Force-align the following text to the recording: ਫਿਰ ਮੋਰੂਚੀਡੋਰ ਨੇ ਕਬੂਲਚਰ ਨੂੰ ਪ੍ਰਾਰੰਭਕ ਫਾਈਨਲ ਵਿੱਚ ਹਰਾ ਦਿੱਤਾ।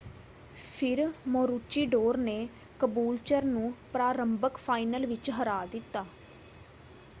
ਫਿਰ 0.71 1.01
ਮੋਰੂਚੀਡੋਰ 1.27 2.17
ਨੇ 2.17 2.47
ਕਬੂਲਚਰ 2.79 3.45
ਨੂੰ 3.45 3.71
ਪ੍ਰਾਰੰਭਕ 3.93 4.57
ਫਾਈਨਲ 4.57 5.05
ਵਿੱਚ 5.05 5.29
ਹਰਾ 5.31 5.65
ਦਿੱਤਾ। 5.65 6.05